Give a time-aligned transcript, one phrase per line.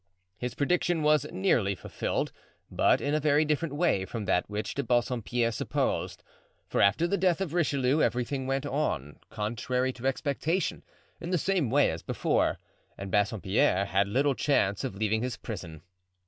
[0.39, 2.31] His prediction was nearly fulfilled,
[2.71, 6.23] but in a very different way from that which De Bassompierre supposed;
[6.65, 10.81] for after the death of Richelieu everything went on, contrary to expectation,
[11.19, 12.57] in the same way as before;
[12.97, 15.83] and Bassompierre had little chance of leaving his prison.